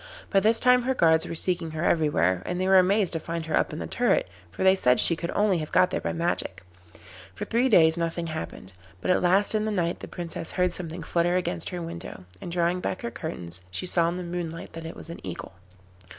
By 0.31 0.39
this 0.39 0.59
time 0.59 0.81
her 0.81 0.95
guards 0.95 1.27
were 1.27 1.35
seeking 1.35 1.69
her 1.77 1.83
everywhere, 1.83 2.41
and 2.47 2.59
they 2.59 2.67
were 2.67 2.79
amazed 2.79 3.13
to 3.13 3.19
find 3.19 3.45
her 3.45 3.55
up 3.55 3.71
in 3.71 3.77
the 3.77 3.85
turret, 3.85 4.27
for 4.49 4.63
they 4.63 4.73
said 4.73 4.99
she 4.99 5.15
could 5.15 5.29
only 5.35 5.59
have 5.59 5.71
got 5.71 5.91
there 5.91 6.01
by 6.01 6.11
magic. 6.11 6.63
For 7.35 7.45
three 7.45 7.69
days 7.69 7.97
nothing 7.97 8.25
happened, 8.25 8.73
but 8.99 9.11
at 9.11 9.21
last 9.21 9.53
in 9.53 9.65
the 9.65 9.71
night 9.71 9.99
the 9.99 10.07
Princess 10.07 10.53
heard 10.53 10.73
something 10.73 11.03
flutter 11.03 11.35
against 11.35 11.69
her 11.69 11.83
window, 11.83 12.25
and 12.41 12.51
drawing 12.51 12.79
back 12.79 13.03
her 13.03 13.11
curtains 13.11 13.61
she 13.69 13.85
saw 13.85 14.09
in 14.09 14.17
the 14.17 14.23
moonlight 14.23 14.73
that 14.73 14.85
it 14.85 14.95
was 14.95 15.11
an 15.11 15.23
Eagle. 15.23 15.53